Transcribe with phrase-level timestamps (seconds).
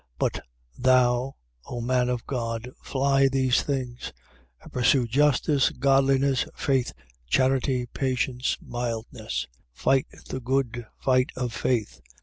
[0.01, 0.07] 6:11.
[0.17, 0.45] But
[0.79, 1.35] thou,
[1.67, 4.11] O man of God, fly these things:
[4.63, 6.91] and pursue justice, godliness, faith,
[7.27, 9.45] charity, patience, mildness.
[9.75, 9.79] 6:12.
[9.83, 12.01] Fight the good fight of faith.